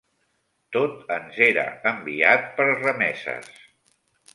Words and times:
Tot 0.77 1.11
ens 1.17 1.37
era 1.49 1.67
enviat 1.93 2.51
per 2.59 2.69
remeses 2.75 3.57